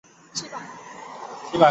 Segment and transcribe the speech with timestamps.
[0.03, 0.65] 尾鳍及尾柄部有蓝
[1.51, 1.69] 色斑纹。